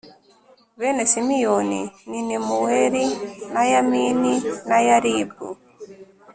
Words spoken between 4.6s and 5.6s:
na Yaribu